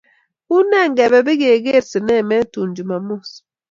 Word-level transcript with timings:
Unee 0.57 0.87
ngebe 0.91 1.19
bigeger 1.27 1.83
sinemet 1.89 2.45
tun 2.53 2.69
jumamos 2.75 3.29